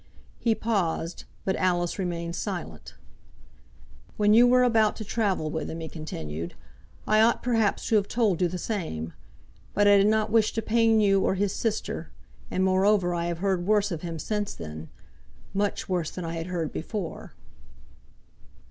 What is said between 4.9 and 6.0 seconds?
to travel with him," he